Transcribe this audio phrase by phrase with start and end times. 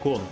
[0.00, 0.22] меня Рекон,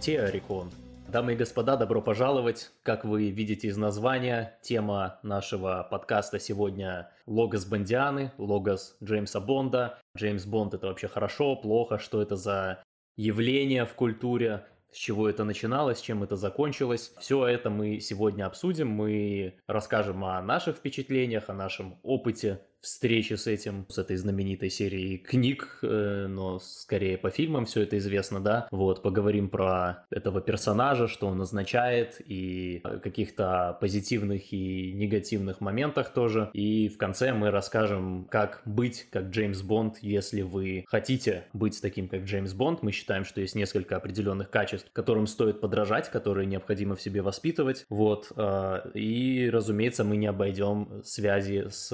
[0.00, 0.70] Тео Рекон.
[1.08, 2.72] Дамы и господа, добро пожаловать.
[2.82, 9.98] Как вы видите из названия, тема нашего подкаста сегодня Логос Бондианы, Логос Джеймса Бонда.
[10.16, 12.82] Джеймс Бонд это вообще хорошо, плохо, что это за
[13.16, 17.14] явление в культуре, с чего это начиналось, чем это закончилось.
[17.18, 23.46] Все это мы сегодня обсудим, мы расскажем о наших впечатлениях, о нашем опыте встречи с
[23.46, 28.68] этим, с этой знаменитой серией книг, э, но скорее по фильмам все это известно, да.
[28.70, 36.50] Вот, поговорим про этого персонажа, что он означает, и каких-то позитивных и негативных моментах тоже.
[36.52, 42.08] И в конце мы расскажем, как быть как Джеймс Бонд, если вы хотите быть таким,
[42.08, 42.82] как Джеймс Бонд.
[42.82, 47.86] Мы считаем, что есть несколько определенных качеств, которым стоит подражать, которые необходимо в себе воспитывать.
[47.88, 48.30] Вот.
[48.36, 51.92] Э, и, разумеется, мы не обойдем связи с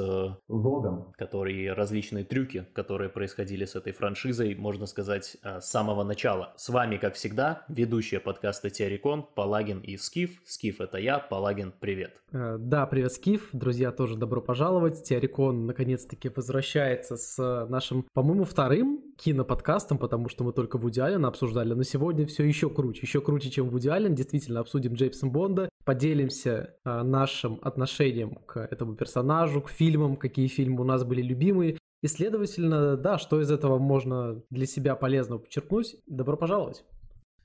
[0.81, 6.53] Богом, которые различные трюки, которые происходили с этой франшизой, можно сказать, э, с самого начала.
[6.57, 10.41] С вами, как всегда, ведущие подкаста Теорикон, Палагин и Скиф.
[10.45, 12.21] Скиф это я, Палагин, привет.
[12.33, 13.51] Э, да, привет, Скиф.
[13.53, 15.03] Друзья, тоже добро пожаловать.
[15.03, 21.75] Теорикон наконец-таки возвращается с нашим, по-моему, вторым киноподкастом, потому что мы только Вуди Аллена обсуждали,
[21.75, 24.15] но сегодня все еще круче, еще круче, чем Вуди Аллен.
[24.15, 30.83] Действительно, обсудим Джеймса Бонда, поделимся э, нашим отношением к этому персонажу, к фильмам, какие фильмы
[30.83, 31.79] у нас были любимые.
[32.03, 36.85] И, следовательно, да, что из этого можно для себя полезного подчеркнуть, добро пожаловать.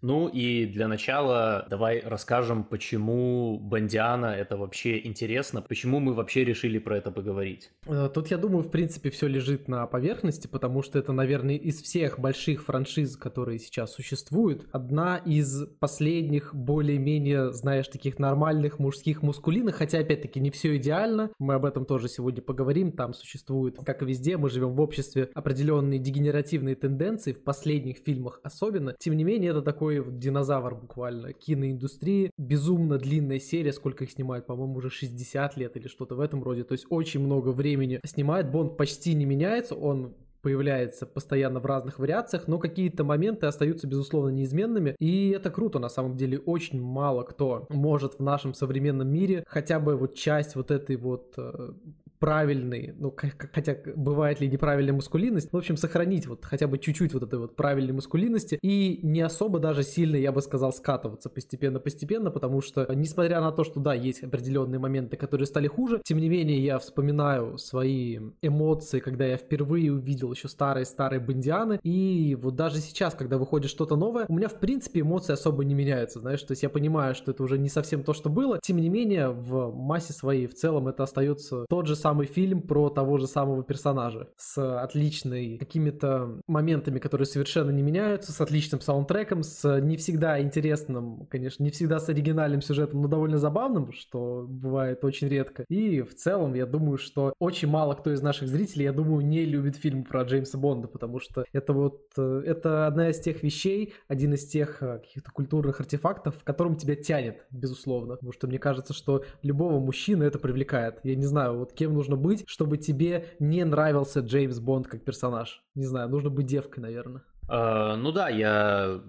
[0.02, 6.78] Ну и для начала давай расскажем, почему Бондиана это вообще интересно, почему мы вообще решили
[6.80, 7.72] про это поговорить.
[7.88, 11.82] Э, тут, я думаю, в принципе, все лежит на поверхности, потому что это, наверное, из
[11.82, 19.76] всех больших франшиз, которые сейчас существуют, одна из последних более-менее, знаешь, таких нормальных мужских мускулинах,
[19.76, 24.06] хотя, опять-таки, не все идеально, мы об этом тоже сегодня поговорим, там существует, как и
[24.06, 29.52] везде, мы живем в обществе определенные дегенеративные тенденции, в последних фильмах особенно, тем не менее,
[29.52, 32.32] это такой такой вот динозавр буквально киноиндустрии.
[32.38, 36.64] Безумно длинная серия, сколько их снимают, по-моему, уже 60 лет или что-то в этом роде.
[36.64, 38.52] То есть очень много времени снимает.
[38.52, 44.30] Бонд почти не меняется, он появляется постоянно в разных вариациях, но какие-то моменты остаются, безусловно,
[44.30, 44.96] неизменными.
[45.00, 49.80] И это круто, на самом деле, очень мало кто может в нашем современном мире хотя
[49.80, 51.72] бы вот часть вот этой вот э,
[52.20, 53.16] правильный, ну,
[53.53, 57.56] хотя бывает ли неправильная мускулинность, в общем, сохранить вот хотя бы чуть-чуть вот этой вот
[57.56, 63.42] правильной мускулинности и не особо даже сильно, я бы сказал, скатываться постепенно-постепенно, потому что, несмотря
[63.42, 67.58] на то, что, да, есть определенные моменты, которые стали хуже, тем не менее, я вспоминаю
[67.58, 73.70] свои эмоции, когда я впервые увидел еще старые-старые бандианы, и вот даже сейчас, когда выходит
[73.70, 77.16] что-то новое, у меня, в принципе, эмоции особо не меняются, знаешь, то есть я понимаю,
[77.16, 80.56] что это уже не совсем то, что было, тем не менее, в массе своей в
[80.56, 86.40] целом это остается тот же самый фильм про того же самого персонажа с отличной какими-то
[86.46, 91.99] моментами, которые совершенно не меняются, с отличным саундтреком, с не всегда интересным, конечно, не всегда
[91.99, 95.66] с оригинальным сюжетом, но довольно забавным, что бывает очень редко.
[95.67, 99.43] И в целом, я думаю, что очень мало кто из наших зрителей, я думаю, не
[99.43, 103.96] любит фильм про Джеймса Бонда, потому что это вот, э, это одна из тех вещей,
[104.07, 108.13] один из тех э, каких-то культурных артефактов, в котором тебя тянет, безусловно.
[108.13, 110.99] Потому что мне кажется, что любого мужчины это привлекает.
[111.02, 115.64] Я не знаю, вот кем нужно быть, чтобы тебе не нравился Джеймс Бонд как персонаж?
[115.74, 117.24] Не знаю, нужно быть девкой, наверное.
[117.47, 119.00] Uh, ну да, я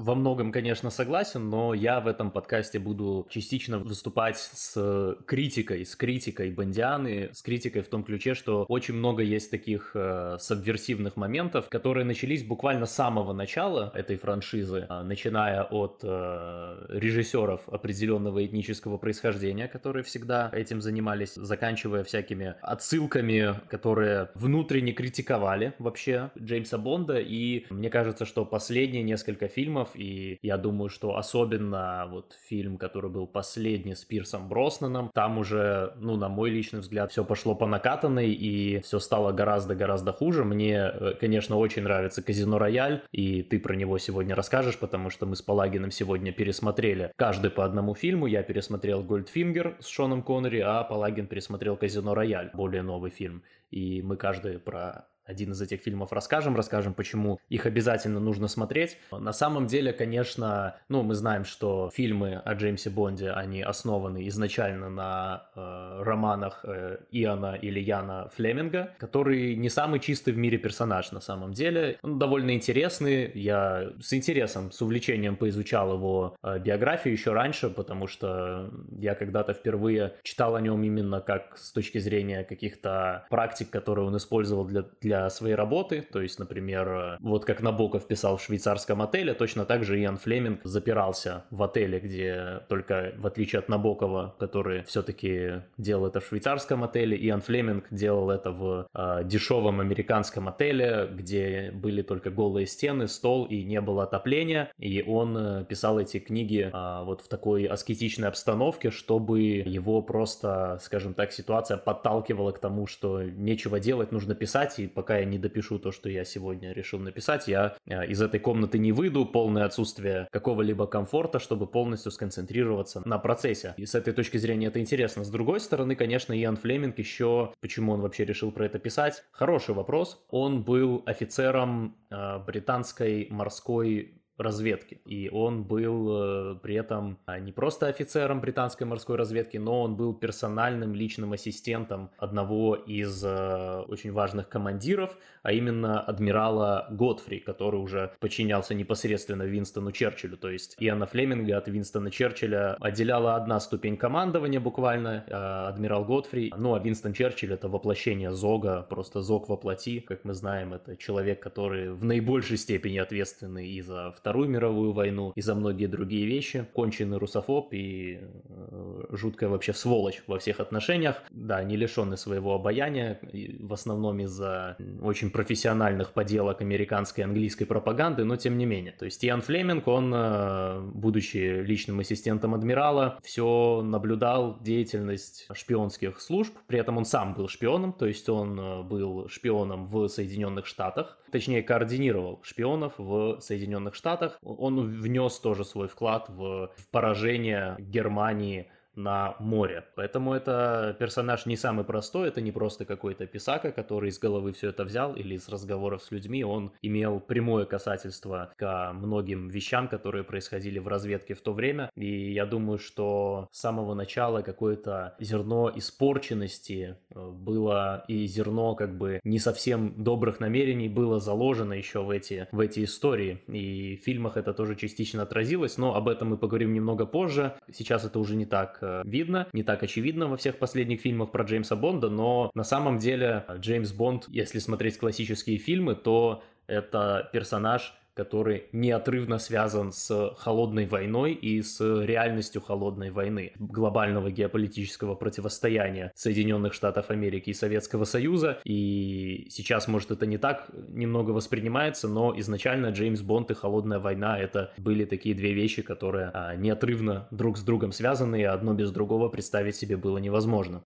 [0.00, 5.94] во многом, конечно, согласен, но я в этом подкасте буду частично выступать с критикой, с
[5.94, 11.68] критикой Бондианы, с критикой в том ключе, что очень много есть таких э, субверсивных моментов,
[11.68, 18.96] которые начались буквально с самого начала этой франшизы, э, начиная от э, режиссеров определенного этнического
[18.96, 27.66] происхождения, которые всегда этим занимались, заканчивая всякими отсылками, которые внутренне критиковали вообще Джеймса Бонда, и
[27.80, 33.26] мне кажется, что последние несколько фильмов и я думаю, что особенно вот фильм, который был
[33.26, 38.32] последний с Пирсом Броснаном, там уже, ну, на мой личный взгляд, все пошло по накатанной,
[38.32, 40.44] и все стало гораздо-гораздо хуже.
[40.44, 45.24] Мне, э, конечно, очень нравится Казино Рояль, и ты про него сегодня расскажешь, потому что
[45.24, 48.26] мы с Палагиным сегодня пересмотрели каждый по одному фильму.
[48.26, 53.42] Я пересмотрел Гольдфингер с Шоном Коннери, а Палагин пересмотрел Казино Рояль, более новый фильм.
[53.70, 58.98] И мы каждый про один из этих фильмов расскажем, расскажем, почему их обязательно нужно смотреть.
[59.12, 64.90] На самом деле, конечно, ну, мы знаем, что фильмы о Джеймсе Бонде, они основаны изначально
[64.90, 71.12] на э, романах э, Иоанна или Яна Флеминга, который не самый чистый в мире персонаж
[71.12, 71.98] на самом деле.
[72.02, 78.06] Он довольно интересный, я с интересом, с увлечением поизучал его э, биографию еще раньше, потому
[78.06, 84.06] что я когда-то впервые читал о нем именно как с точки зрения каких-то практик, которые
[84.06, 89.02] он использовал для, для своей работы, то есть, например, вот как Набоков писал в швейцарском
[89.02, 94.34] отеле, точно так же Иоанн Флеминг запирался в отеле, где только в отличие от Набокова,
[94.38, 100.48] который все-таки делал это в швейцарском отеле, Иоанн Флеминг делал это в э, дешевом американском
[100.48, 105.98] отеле, где были только голые стены, стол и не было отопления, и он э, писал
[105.98, 112.52] эти книги э, вот в такой аскетичной обстановке, чтобы его просто, скажем так, ситуация подталкивала
[112.52, 116.24] к тому, что нечего делать, нужно писать, и пока я не допишу то, что я
[116.24, 121.66] сегодня решил написать, я э, из этой комнаты не выйду, полное отсутствие какого-либо комфорта, чтобы
[121.66, 123.74] полностью сконцентрироваться на процессе.
[123.76, 125.24] И с этой точки зрения это интересно.
[125.24, 129.74] С другой стороны, конечно, Иоанн Флеминг еще, почему он вообще решил про это писать, хороший
[129.74, 130.24] вопрос.
[130.28, 135.00] Он был офицером э, британской морской разведки.
[135.04, 139.96] И он был э, при этом а, не просто офицером британской морской разведки, но он
[139.96, 147.80] был персональным личным ассистентом одного из э, очень важных командиров, а именно адмирала Годфри, который
[147.80, 150.36] уже подчинялся непосредственно Винстону Черчиллю.
[150.36, 155.32] То есть Иоанна Флеминга от Винстона Черчилля отделяла одна ступень командования буквально, э,
[155.68, 156.52] адмирал Годфри.
[156.56, 160.00] Ну а Винстон Черчилль это воплощение Зога, просто Зог воплоти.
[160.00, 164.92] Как мы знаем, это человек, который в наибольшей степени ответственный и за второй Вторую мировую
[164.92, 166.64] войну и за многие другие вещи.
[166.72, 171.16] Конченый русофоб и э, жуткая вообще сволочь во всех отношениях.
[171.32, 173.18] Да, не лишенный своего обаяния,
[173.58, 178.92] в основном из-за очень профессиональных поделок американской и английской пропаганды, но тем не менее.
[178.96, 186.54] То есть Иоанн Флеминг, он, э, будучи личным ассистентом адмирала, все наблюдал деятельность шпионских служб,
[186.68, 191.18] при этом он сам был шпионом, то есть он э, был шпионом в Соединенных Штатах,
[191.32, 194.19] точнее координировал шпионов в Соединенных Штатах.
[194.42, 199.84] Он внес тоже свой вклад в, в поражение Германии на море.
[199.94, 204.70] Поэтому это персонаж не самый простой, это не просто какой-то писака, который из головы все
[204.70, 206.44] это взял или из разговоров с людьми.
[206.44, 211.90] Он имел прямое касательство к многим вещам, которые происходили в разведке в то время.
[211.94, 218.96] И я думаю, что с самого начала какое-то зерно испорченности э, было и зерно как
[218.96, 223.42] бы не совсем добрых намерений было заложено еще в эти, в эти истории.
[223.46, 227.54] И в фильмах это тоже частично отразилось, но об этом мы поговорим немного позже.
[227.72, 231.44] Сейчас это уже не так Э, видно, не так очевидно во всех последних фильмах про
[231.44, 237.94] Джеймса Бонда, но на самом деле Джеймс Бонд, если смотреть классические фильмы, то это персонаж,
[238.14, 246.74] который неотрывно связан с холодной войной и с реальностью холодной войны, глобального геополитического противостояния Соединенных
[246.74, 248.60] Штатов Америки и Советского Союза.
[248.64, 254.38] И сейчас, может, это не так немного воспринимается, но изначально Джеймс Бонд и холодная война
[254.38, 258.90] это были такие две вещи, которые а, неотрывно друг с другом связаны, и одно без
[258.90, 260.84] другого представить себе было невозможно.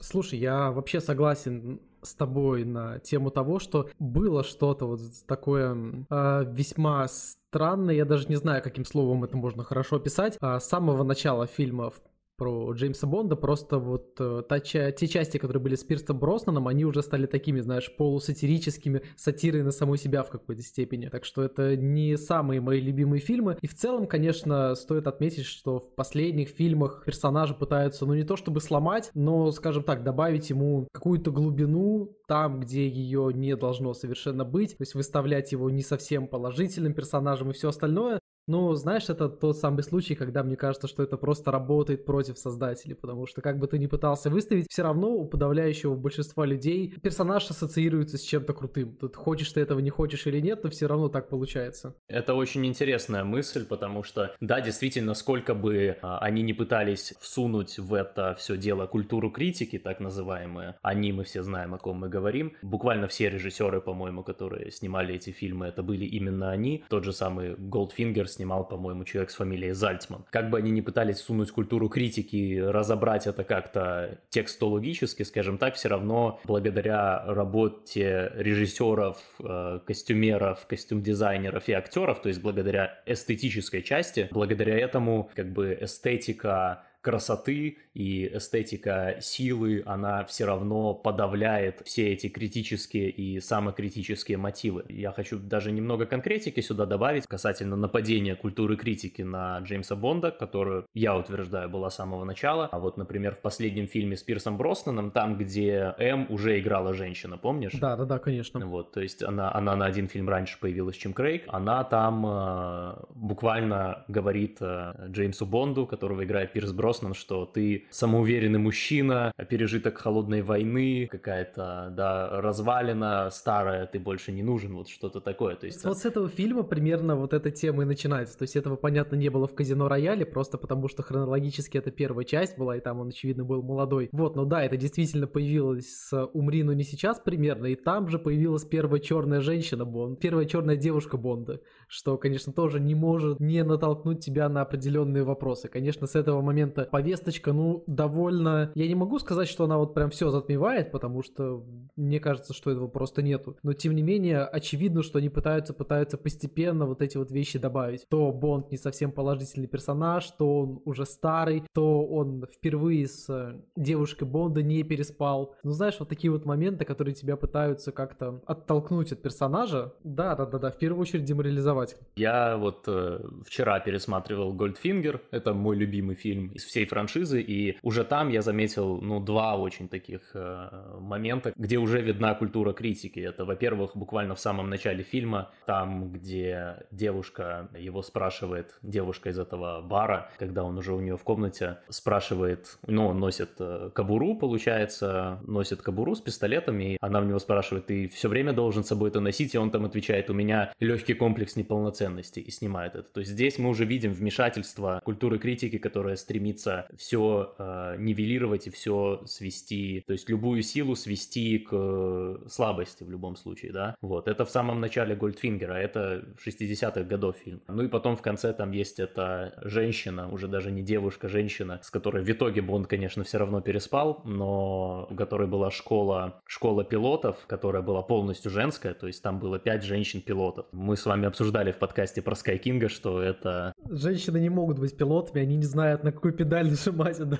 [0.00, 6.44] Слушай, я вообще согласен с тобой на тему того, что было что-то вот такое э,
[6.48, 10.38] весьма странное, я даже не знаю, каким словом это можно хорошо описать.
[10.40, 11.92] Э, с самого начала фильма,
[12.40, 16.86] про Джеймса Бонда, просто вот э, та, те части, которые были с Пирсом Броснаном, они
[16.86, 21.08] уже стали такими, знаешь, полусатирическими, сатирой на саму себя в какой-то степени.
[21.08, 23.58] Так что это не самые мои любимые фильмы.
[23.60, 28.36] И в целом, конечно, стоит отметить, что в последних фильмах персонажи пытаются, ну не то
[28.36, 34.46] чтобы сломать, но, скажем так, добавить ему какую-то глубину там, где ее не должно совершенно
[34.46, 38.18] быть, то есть выставлять его не совсем положительным персонажем и все остальное.
[38.46, 42.94] Ну, знаешь, это тот самый случай, когда мне кажется, что это просто работает против создателей,
[42.94, 47.48] потому что как бы ты ни пытался выставить, все равно у подавляющего большинства людей персонаж
[47.50, 48.96] ассоциируется с чем-то крутым.
[48.96, 51.94] Тут хочешь ты этого не хочешь или нет, но все равно так получается.
[52.08, 57.78] Это очень интересная мысль, потому что, да, действительно, сколько бы а, они не пытались всунуть
[57.78, 62.08] в это все дело культуру критики, так называемые, они, мы все знаем, о ком мы
[62.08, 62.54] говорим.
[62.62, 66.84] Буквально все режиссеры, по-моему, которые снимали эти фильмы, это были именно они.
[66.88, 70.24] Тот же самый Голдфингер снимал, по-моему, человек с фамилией Зальтман.
[70.30, 75.88] Как бы они ни пытались сунуть культуру критики, разобрать это как-то текстологически, скажем так, все
[75.88, 84.78] равно благодаря работе режиссеров, э, костюмеров, костюм-дизайнеров и актеров, то есть благодаря эстетической части, благодаря
[84.78, 93.10] этому как бы эстетика красоты и эстетика силы, она все равно подавляет все эти критические
[93.10, 94.84] и самокритические мотивы.
[94.88, 100.86] Я хочу даже немного конкретики сюда добавить касательно нападения культуры критики на Джеймса Бонда, которую,
[100.94, 102.68] я утверждаю, была с самого начала.
[102.70, 107.38] А вот, например, в последнем фильме с Пирсом Броснаном, там, где М уже играла женщина,
[107.38, 107.72] помнишь?
[107.74, 108.64] Да, да, да, конечно.
[108.66, 111.44] Вот, то есть она, она на один фильм раньше появилась, чем Крейг.
[111.48, 118.58] Она там э, буквально говорит э, Джеймсу Бонду, которого играет Пирс Броснан, что ты самоуверенный
[118.58, 125.56] мужчина, пережиток холодной войны, какая-то, да, развалина старая, ты больше не нужен, вот что-то такое.
[125.56, 128.38] То есть, вот с этого фильма примерно вот эта тема и начинается.
[128.38, 132.24] То есть этого, понятно, не было в «Казино Рояле», просто потому что хронологически это первая
[132.24, 134.08] часть была, и там он, очевидно, был молодой.
[134.12, 138.18] Вот, но да, это действительно появилось с «Умри, но не сейчас» примерно, и там же
[138.18, 143.64] появилась первая черная женщина Бонд, первая черная девушка Бонда, что, конечно, тоже не может не
[143.64, 145.68] натолкнуть тебя на определенные вопросы.
[145.68, 148.72] Конечно, с этого момента повесточка, ну, довольно...
[148.74, 151.64] Я не могу сказать, что она вот прям все затмевает, потому что
[151.96, 153.56] мне кажется, что этого просто нету.
[153.62, 158.06] Но, тем не менее, очевидно, что они пытаются, пытаются постепенно вот эти вот вещи добавить.
[158.08, 163.60] То Бонд не совсем положительный персонаж, то он уже старый, то он впервые с э,
[163.76, 165.54] девушкой Бонда не переспал.
[165.62, 169.94] Ну, знаешь, вот такие вот моменты, которые тебя пытаются как-то оттолкнуть от персонажа.
[170.04, 171.96] Да, да, да, да, в первую очередь деморализовать.
[172.16, 178.04] Я вот э, вчера пересматривал Goldfinger, это мой любимый фильм из всей франшизы, и уже
[178.04, 183.20] там я заметил, ну, два очень таких э, момента, где уже видна культура критики.
[183.20, 189.80] Это, во-первых, буквально в самом начале фильма, там, где девушка его спрашивает, девушка из этого
[189.82, 195.40] бара, когда он уже у нее в комнате, спрашивает, ну, он носит э, кабуру, получается,
[195.46, 199.10] носит кабуру с пистолетом, и она у него спрашивает, ты все время должен с собой
[199.10, 203.08] это носить, и он там отвечает, у меня легкий комплекс неполноценности, и снимает это.
[203.12, 208.70] То есть здесь мы уже видим вмешательство культуры критики, которая стремится все э, нивелировать и
[208.70, 213.96] все свести, то есть любую силу свести к э, слабости в любом случае, да.
[214.00, 217.60] Вот, это в самом начале Гольдфингера, это 60-х годов фильм.
[217.68, 221.90] Ну и потом в конце там есть эта женщина, уже даже не девушка, женщина, с
[221.90, 227.36] которой в итоге Бонд, конечно, все равно переспал, но у которой была школа, школа пилотов,
[227.46, 230.66] которая была полностью женская, то есть там было пять женщин-пилотов.
[230.72, 233.72] Мы с вами обсуждали в подкасте про Скай Кинга, что это...
[233.88, 237.39] Женщины не могут быть пилотами, они не знают, на какую педаль нажимать, да-да-да.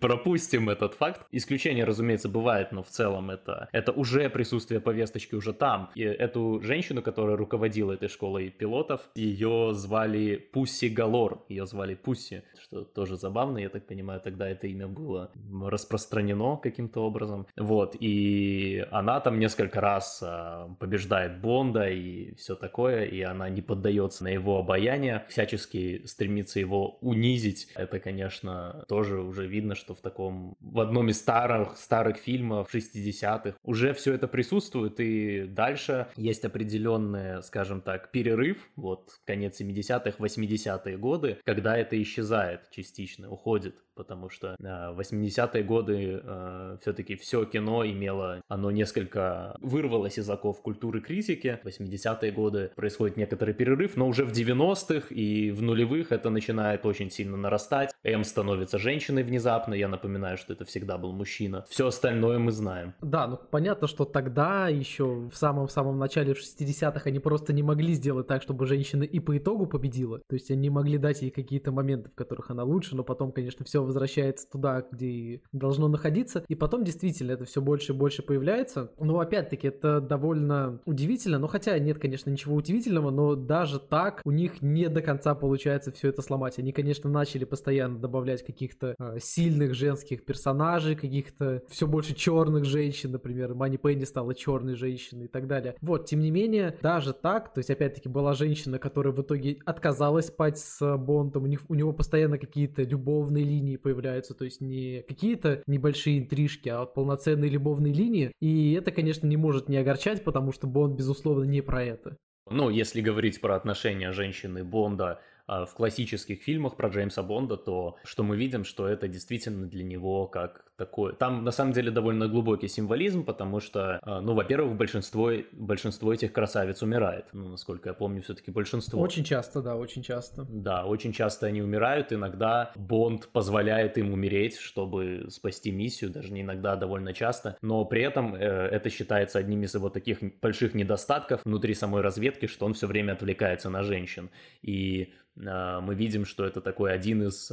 [0.00, 1.26] Пропустим этот факт.
[1.32, 5.90] Исключение, разумеется, бывает, но в целом это, это уже присутствие повесточки уже там.
[5.94, 11.44] И эту женщину, которая руководила этой школой пилотов, ее звали Пусси Галор.
[11.48, 15.30] Ее звали Пусси, что тоже забавно, я так понимаю, тогда это имя было
[15.64, 17.46] распространено каким-то образом.
[17.56, 23.62] Вот, и она там несколько раз а, побеждает Бонда и все такое, и она не
[23.62, 27.68] поддается на его обаяние, всячески стремится его унизить.
[27.74, 33.56] Это, конечно, тоже уже видно, что в таком, в одном из старых, старых фильмов 60-х
[33.62, 40.96] уже все это присутствует, и дальше есть определенный, скажем так, перерыв, вот конец 70-х, 80-е
[40.98, 47.44] годы, когда это исчезает частично, уходит потому что э, в 80-е годы э, все-таки все
[47.44, 51.58] кино имело, оно несколько вырвалось из оков культуры критики.
[51.64, 56.84] В 80-е годы происходит некоторый перерыв, но уже в 90-х и в нулевых это начинает
[56.86, 57.92] очень сильно нарастать.
[58.04, 61.64] М становится женщиной внезапно, я напоминаю, что это всегда был мужчина.
[61.68, 62.94] Все остальное мы знаем.
[63.00, 68.26] Да, ну понятно, что тогда еще в самом-самом начале 60-х они просто не могли сделать
[68.26, 70.20] так, чтобы женщина и по итогу победила.
[70.28, 73.64] То есть они могли дать ей какие-то моменты, в которых она лучше, но потом, конечно,
[73.64, 76.44] все возвращается туда, где должно находиться.
[76.48, 78.92] И потом действительно это все больше и больше появляется.
[78.98, 81.38] Но опять-таки это довольно удивительно.
[81.38, 85.92] Но хотя нет, конечно, ничего удивительного, но даже так у них не до конца получается
[85.92, 86.58] все это сломать.
[86.58, 93.12] Они, конечно, начали постоянно добавлять каких-то э, сильных женских персонажей, каких-то все больше черных женщин,
[93.12, 95.76] например, Мани Пенни стала черной женщиной и так далее.
[95.80, 100.26] Вот, тем не менее, даже так, то есть опять-таки была женщина, которая в итоге отказалась
[100.26, 104.60] спать с Бондом, у, них, у него постоянно какие-то любовные линии линии появляются, то есть
[104.60, 108.32] не какие-то небольшие интрижки, а полноценные любовные линии.
[108.40, 112.16] И это, конечно, не может не огорчать, потому что Бонд, безусловно, не про это.
[112.50, 117.96] Ну, если говорить про отношения женщины Бонда а, в классических фильмах про Джеймса Бонда, то
[118.04, 121.12] что мы видим, что это действительно для него как такое.
[121.12, 126.32] Там на самом деле довольно глубокий символизм, потому что, а, ну, во-первых, большинство, большинство этих
[126.32, 127.26] красавиц умирает.
[127.32, 129.00] Ну, насколько я помню, все-таки большинство.
[129.00, 130.46] Очень часто, да, очень часто.
[130.48, 132.12] Да, очень часто они умирают.
[132.12, 137.56] Иногда Бонд позволяет им умереть, чтобы спасти миссию, даже не иногда, а довольно часто.
[137.62, 142.46] Но при этом э, это считается одним из его таких больших недостатков внутри самой разведки,
[142.46, 144.30] что он все время отвлекается на женщин.
[144.62, 145.12] И
[145.44, 147.50] а, мы видим, что это такой один из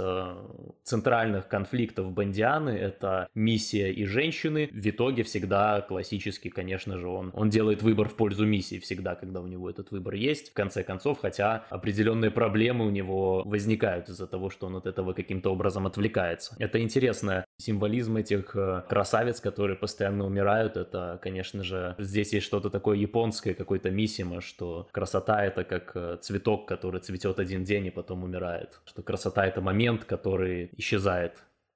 [0.84, 4.70] центральных конфликтов Бондианы, это миссия и женщины.
[4.72, 9.41] В итоге всегда классически, конечно же, он, он делает выбор в пользу миссии всегда, когда
[9.41, 10.51] у него этот выбор есть.
[10.51, 15.13] В конце концов, хотя определенные проблемы у него возникают из-за того, что он от этого
[15.13, 16.55] каким-то образом отвлекается.
[16.60, 17.46] Это интересно.
[17.58, 23.53] Символизм этих а, красавиц, которые постоянно умирают, это, конечно же, здесь есть что-то такое японское,
[23.53, 28.79] какой-то миссима, что красота это как цветок, который цветет один день и потом умирает.
[28.86, 31.34] Что красота— это момент, который исчезает,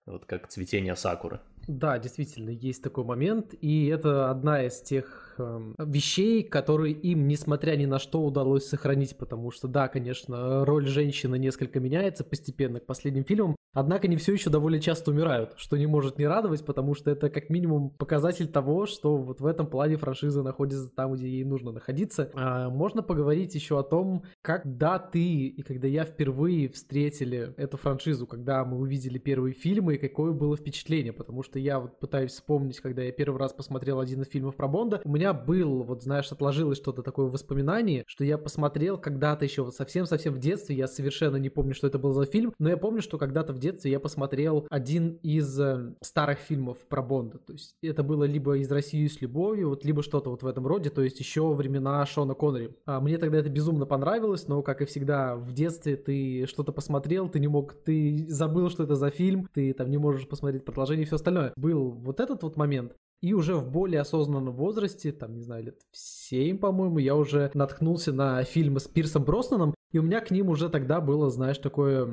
[0.07, 1.39] вот как цветение сакуры.
[1.67, 7.75] Да, действительно, есть такой момент, и это одна из тех э, вещей, которые им, несмотря
[7.75, 12.85] ни на что, удалось сохранить, потому что, да, конечно, роль женщины несколько меняется постепенно к
[12.85, 16.95] последним фильмам, однако они все еще довольно часто умирают, что не может не радовать, потому
[16.95, 21.27] что это как минимум показатель того, что вот в этом плане франшиза находится там, где
[21.27, 22.31] ей нужно находиться.
[22.33, 28.25] А, можно поговорить еще о том, когда ты и когда я впервые встретили эту франшизу,
[28.25, 32.79] когда мы увидели первые фильмы, и какое было впечатление, потому что я вот пытаюсь вспомнить,
[32.79, 36.31] когда я первый раз посмотрел один из фильмов про Бонда, у меня был, вот знаешь,
[36.31, 41.35] отложилось что-то такое в воспоминании, что я посмотрел когда-то еще совсем-совсем в детстве, я совершенно
[41.35, 43.99] не помню, что это был за фильм, но я помню, что когда-то в детстве я
[43.99, 49.07] посмотрел один из э, старых фильмов про Бонда, то есть это было либо из России
[49.07, 52.75] с любовью, вот либо что-то вот в этом роде, то есть еще времена Шона Коннери.
[52.85, 57.29] А мне тогда это безумно понравилось, но как и всегда в детстве ты что-то посмотрел,
[57.29, 61.03] ты не мог, ты забыл, что это за фильм, ты там не можешь посмотреть продолжение
[61.03, 61.53] и все остальное.
[61.55, 65.81] Был вот этот вот момент, и уже в более осознанном возрасте, там, не знаю, лет
[65.91, 70.31] в 7, по-моему, я уже наткнулся на фильмы с Пирсом Броснаном, и у меня к
[70.31, 72.07] ним уже тогда было, знаешь, такое,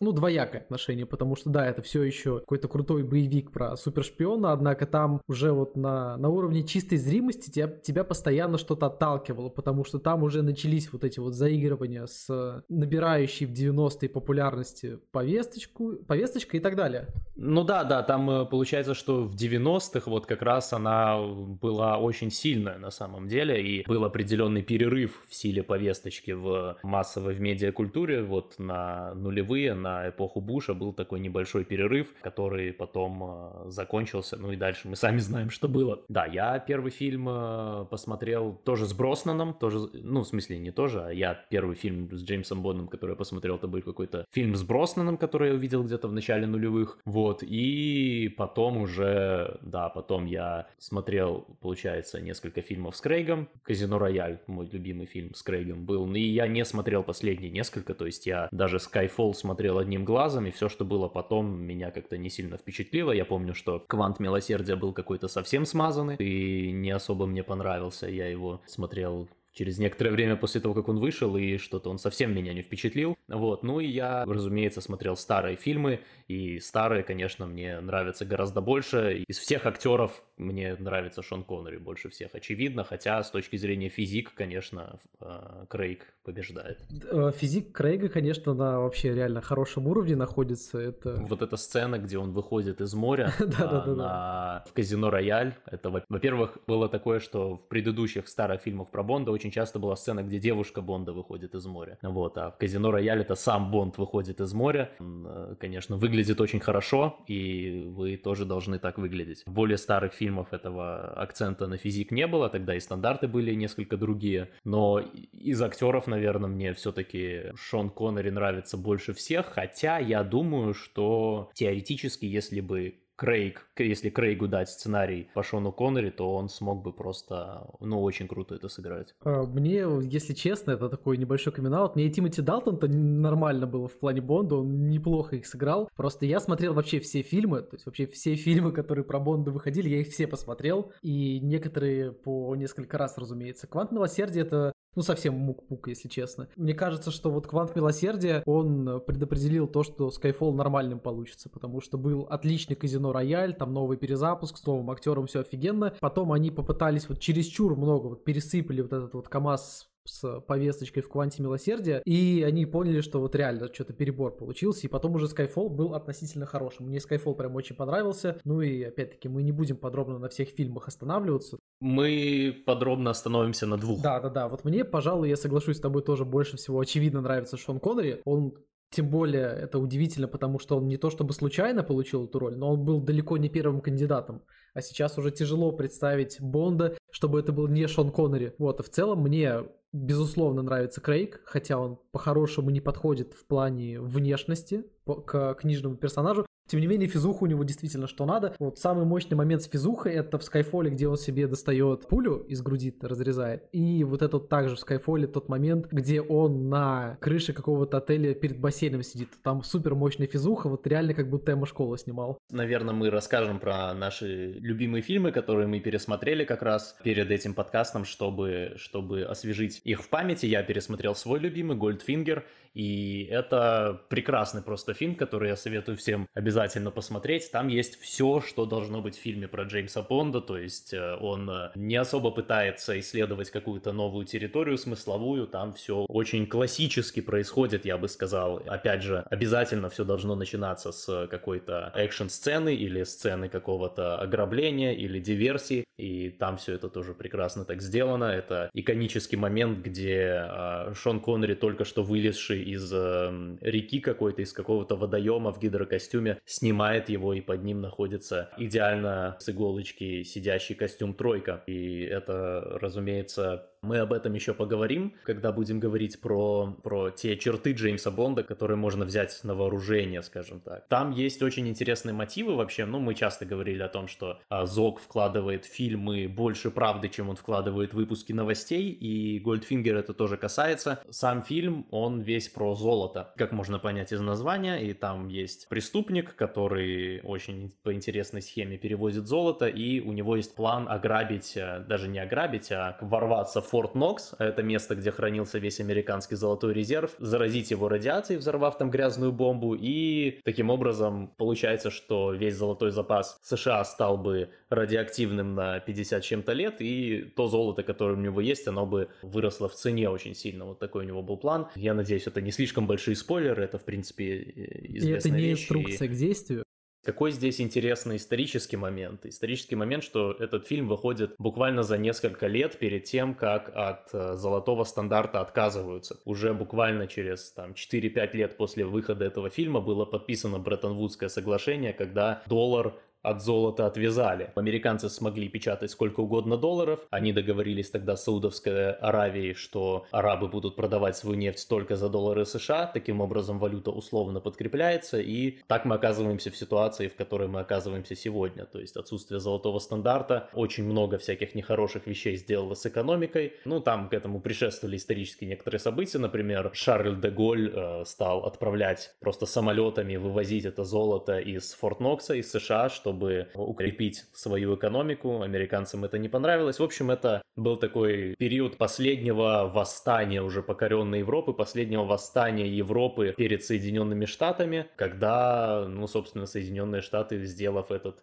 [0.00, 4.86] ну, двоякое отношение, потому что, да, это все еще какой-то крутой боевик про супершпиона, однако
[4.86, 10.00] там уже вот на, на уровне чистой зримости тебя, тебя постоянно что-то отталкивало, потому что
[10.00, 16.62] там уже начались вот эти вот заигрывания с набирающей в 90-е популярности повесточку, повесточкой и
[16.62, 17.06] так далее.
[17.36, 22.30] Ну да, да, там э, получается, что в 90-х вот как раз она была очень
[22.32, 27.40] сильная на самом деле, и был определенный перерыв в силе повесточки в массовом массовой в
[27.40, 34.36] медиакультуре, вот на нулевые, на эпоху Буша был такой небольшой перерыв, который потом э, закончился,
[34.36, 36.00] ну и дальше мы сами знаем, что было.
[36.08, 41.04] Да, я первый фильм э, посмотрел тоже с Броснаном, тоже, ну в смысле не тоже,
[41.04, 44.62] а я первый фильм с Джеймсом Бондом, который я посмотрел, это был какой-то фильм с
[44.62, 50.66] Броснаном, который я увидел где-то в начале нулевых, вот, и потом уже, да, потом я
[50.78, 56.20] смотрел, получается, несколько фильмов с Крейгом, Казино Рояль, мой любимый фильм с Крейгом был, и
[56.20, 60.68] я не смотрел последние несколько, то есть я даже Skyfall смотрел одним глазом, и все,
[60.68, 63.10] что было потом, меня как-то не сильно впечатлило.
[63.10, 68.06] Я помню, что Квант Милосердия был какой-то совсем смазанный, и не особо мне понравился.
[68.06, 72.34] Я его смотрел через некоторое время после того, как он вышел, и что-то он совсем
[72.34, 73.16] меня не впечатлил.
[73.28, 79.24] Вот, ну и я, разумеется, смотрел старые фильмы, и старые, конечно, мне нравятся гораздо больше.
[79.26, 84.34] Из всех актеров мне нравится Шон Коннери больше всех, очевидно, хотя с точки зрения физик,
[84.34, 86.78] конечно, э, Крейг побеждает.
[87.10, 90.78] Э, физик Крейга, конечно, на вообще реально хорошем уровне находится.
[90.78, 91.24] Это...
[91.28, 96.88] Вот эта сцена, где он выходит из моря а, в казино Рояль, это, во-первых, было
[96.88, 101.12] такое, что в предыдущих старых фильмах про Бонда очень часто была сцена, где девушка Бонда
[101.12, 101.98] выходит из моря.
[102.02, 104.90] Вот, а в казино Рояль это сам Бонд выходит из моря.
[105.00, 109.42] Он, э, конечно, выглядит очень хорошо, и вы тоже должны так выглядеть.
[109.46, 113.96] В более старых фильмах этого акцента на физик не было, тогда и стандарты были несколько
[113.96, 114.48] другие.
[114.64, 121.50] Но из актеров, наверное, мне все-таки Шон Коннери нравится больше всех, хотя я думаю, что
[121.54, 126.90] теоретически, если бы Крейг, если Крейгу дать сценарий по Шону Коннери, то он смог бы
[126.90, 129.14] просто, ну, очень круто это сыграть.
[129.22, 133.98] А, мне, если честно, это такой небольшой камин Мне и Тимоти Далтон-то нормально было в
[133.98, 135.90] плане Бонда, он неплохо их сыграл.
[135.96, 139.90] Просто я смотрел вообще все фильмы, то есть вообще все фильмы, которые про Бонда выходили,
[139.90, 140.94] я их все посмотрел.
[141.02, 143.66] И некоторые по несколько раз, разумеется.
[143.66, 146.48] Квант Милосердия— это ну, совсем мук-пук, если честно.
[146.56, 151.98] Мне кажется, что вот Квант Милосердия, он предопределил то, что Skyfall нормальным получится, потому что
[151.98, 155.94] был отличный казино Рояль, там новый перезапуск, с новым актером все офигенно.
[156.00, 161.08] Потом они попытались вот чересчур много, вот пересыпали вот этот вот КАМАЗ с повесточкой в
[161.08, 165.68] кванте милосердия, и они поняли, что вот реально что-то перебор получился, и потом уже Skyfall
[165.68, 166.86] был относительно хорошим.
[166.86, 170.88] Мне Skyfall прям очень понравился, ну и опять-таки мы не будем подробно на всех фильмах
[170.88, 171.58] останавливаться.
[171.80, 174.02] Мы подробно остановимся на двух.
[174.02, 178.20] Да-да-да, вот мне, пожалуй, я соглашусь с тобой тоже больше всего очевидно нравится Шон Коннери,
[178.24, 178.54] он
[178.90, 182.72] тем более это удивительно, потому что он не то чтобы случайно получил эту роль, но
[182.72, 184.42] он был далеко не первым кандидатом.
[184.74, 188.54] А сейчас уже тяжело представить Бонда, чтобы это был не Шон Коннери.
[188.58, 194.00] Вот, и в целом мне безусловно нравится Крейг, хотя он по-хорошему не подходит в плане
[194.00, 194.84] внешности
[195.16, 198.54] к книжному персонажу, тем не менее, физуха у него действительно что надо.
[198.60, 202.62] Вот самый мощный момент с физухой это в Скайфоле, где он себе достает пулю из
[202.62, 203.64] груди, разрезает.
[203.72, 208.60] И вот это также в Скайфоле тот момент, где он на крыше какого-то отеля перед
[208.60, 209.30] бассейном сидит.
[209.42, 212.38] Там супер мощная физуха, вот реально как будто Эмма школа снимал.
[212.52, 218.04] Наверное, мы расскажем про наши любимые фильмы, которые мы пересмотрели как раз перед этим подкастом,
[218.04, 220.46] чтобы, чтобы освежить их в памяти.
[220.46, 226.90] Я пересмотрел свой любимый Goldfinger И это прекрасный просто фильм, который я советую всем обязательно
[226.90, 227.50] посмотреть.
[227.50, 231.50] Там есть все, что должно быть в фильме про Джеймса Бонда, то есть э, он
[231.50, 237.98] э, не особо пытается исследовать какую-то новую территорию смысловую, там все очень классически происходит, я
[237.98, 238.62] бы сказал.
[238.66, 245.84] Опять же, обязательно все должно начинаться с какой-то экшн-сцены или сцены какого-то ограбления или диверсии,
[245.96, 248.24] и там все это тоже прекрасно так сделано.
[248.24, 254.52] Это иконический момент, где э, Шон Коннери, только что вылезший из э, реки какой-то, из
[254.52, 261.14] какого-то водоема в гидрокостюме, снимает его, и под ним находится идеально с иголочки сидящий костюм
[261.14, 261.62] тройка.
[261.66, 267.72] И это, разумеется, мы об этом еще поговорим, когда будем говорить про, про те черты
[267.72, 270.86] Джеймса Бонда, которые можно взять на вооружение, скажем так.
[270.88, 272.84] Там есть очень интересные мотивы вообще.
[272.84, 277.30] Ну, мы часто говорили о том, что а, Зок вкладывает в фильмы больше правды, чем
[277.30, 281.02] он вкладывает в выпуски новостей, и Гольдфингер это тоже касается.
[281.10, 286.34] Сам фильм, он весь про золото, как можно понять из названия, и там есть преступник,
[286.34, 292.08] который очень по интересной схеме перевозит золото, и у него есть план ограбить, э, даже
[292.08, 296.74] не ограбить, а ворваться в Форт Нокс, а это место, где хранился весь американский золотой
[296.74, 302.90] резерв, заразить его радиацией, взорвав там грязную бомбу, и таким образом получается, что весь золотой
[302.90, 308.40] запас США стал бы радиоактивным на 50 чем-то лет, и то золото, которое у него
[308.40, 310.64] есть, оно бы выросло в цене очень сильно.
[310.64, 311.68] Вот такой у него был план.
[311.76, 315.60] Я надеюсь, это не слишком большие спойлеры, это, в принципе, известная И это не вещь,
[315.60, 316.08] инструкция и...
[316.08, 316.64] к действию.
[317.02, 319.24] Какой здесь интересный исторический момент?
[319.24, 324.34] Исторический момент, что этот фильм выходит буквально за несколько лет перед тем, как от э,
[324.34, 326.20] золотого стандарта отказываются.
[326.26, 332.42] Уже буквально через там, 4-5 лет после выхода этого фильма было подписано Бреттон-Вудское соглашение, когда
[332.46, 334.50] доллар от золота отвязали.
[334.54, 337.00] Американцы смогли печатать сколько угодно долларов.
[337.10, 342.46] Они договорились тогда с Саудовской Аравией, что арабы будут продавать свою нефть только за доллары
[342.46, 342.86] США.
[342.86, 345.20] Таким образом, валюта условно подкрепляется.
[345.20, 348.64] И так мы оказываемся в ситуации, в которой мы оказываемся сегодня.
[348.64, 350.48] То есть отсутствие золотого стандарта.
[350.54, 353.54] Очень много всяких нехороших вещей сделало с экономикой.
[353.64, 356.18] Ну, там к этому предшествовали исторические некоторые события.
[356.18, 362.34] Например, Шарль де Голь э, стал отправлять просто самолетами, вывозить это золото из Форт Нокса,
[362.34, 365.42] из США, что чтобы укрепить свою экономику.
[365.42, 366.78] Американцам это не понравилось.
[366.78, 373.64] В общем, это был такой период последнего восстания уже покоренной Европы, последнего восстания Европы перед
[373.64, 378.22] Соединенными Штатами, когда, ну, собственно, Соединенные Штаты, сделав этот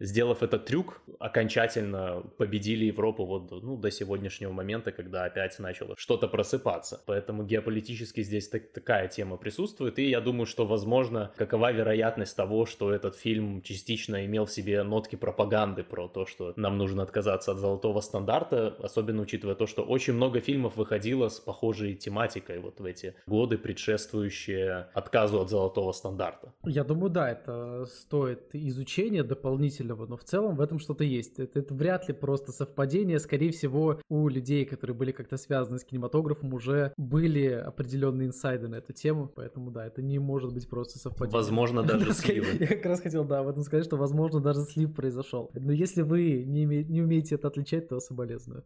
[0.00, 6.28] сделав этот трюк, окончательно победили Европу вот ну, до сегодняшнего момента, когда опять начало что-то
[6.28, 7.02] просыпаться.
[7.06, 12.66] Поэтому геополитически здесь так, такая тема присутствует, и я думаю, что, возможно, какова вероятность того,
[12.66, 17.52] что этот фильм частично имел в себе нотки пропаганды про то, что нам нужно отказаться
[17.52, 22.80] от золотого стандарта, особенно учитывая то, что очень много фильмов выходило с похожей тематикой вот
[22.80, 26.52] в эти годы, предшествующие отказу от золотого стандарта.
[26.64, 31.38] Я думаю, да, это стоит изучения дополнительно удивительного, но в целом в этом что-то есть.
[31.38, 33.18] Это, это вряд ли просто совпадение.
[33.18, 38.76] Скорее всего, у людей, которые были как-то связаны с кинематографом, уже были определенные инсайды на
[38.76, 39.30] эту тему.
[39.34, 41.38] Поэтому да, это не может быть просто совпадение.
[41.38, 42.60] Возможно, даже слив.
[42.60, 45.50] Я как раз хотел, да, об этом сказать, что возможно даже слив произошел.
[45.54, 48.64] Но если вы не, не умеете это отличать, то соболезную.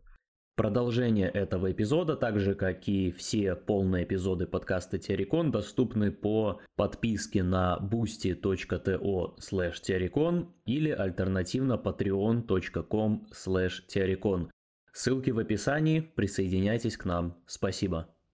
[0.59, 7.45] Продолжение этого эпизода, так же как и все полные эпизоды подкаста Террикон, доступны по подписке
[7.45, 14.49] на boosty.to slash или альтернативно patreon.com slash
[14.93, 17.41] Ссылки в описании, присоединяйтесь к нам.
[17.47, 18.09] Спасибо.